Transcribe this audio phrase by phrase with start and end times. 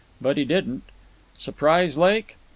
[0.19, 0.81] But he didn't.
[1.35, 2.37] Surprise Lake?